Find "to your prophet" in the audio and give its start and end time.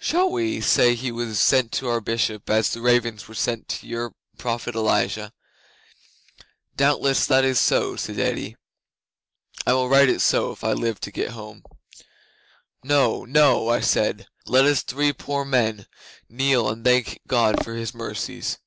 3.68-4.74